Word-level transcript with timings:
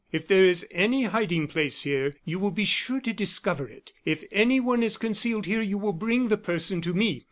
If 0.11 0.27
there 0.27 0.43
is 0.45 0.65
any 0.71 1.03
hiding 1.03 1.45
place 1.47 1.83
here, 1.83 2.15
you 2.25 2.39
will 2.39 2.49
be 2.49 2.65
sure 2.65 2.99
to 3.01 3.13
discover 3.13 3.67
it; 3.67 3.91
if 4.03 4.23
anyone 4.31 4.81
is 4.81 4.97
concealed 4.97 5.45
here, 5.45 5.61
you 5.61 5.77
will 5.77 5.93
bring 5.93 6.29
the 6.29 6.37
person 6.37 6.81
to 6.81 6.93
me. 6.95 7.19